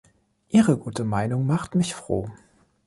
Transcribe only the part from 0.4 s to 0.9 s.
Ihre